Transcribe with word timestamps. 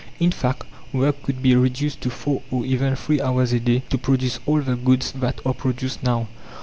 In 0.19 0.31
fact, 0.31 0.63
work 0.93 1.21
could 1.21 1.43
be 1.43 1.55
reduced 1.55 2.01
to 2.01 2.09
four 2.09 2.41
or 2.49 2.65
even 2.65 2.95
three 2.95 3.21
hours 3.21 3.53
a 3.53 3.59
day, 3.59 3.83
to 3.91 3.99
produce 3.99 4.39
all 4.47 4.59
the 4.59 4.75
goods 4.75 5.11
that 5.11 5.39
are 5.45 5.53
produced 5.53 6.01
now. 6.01 6.27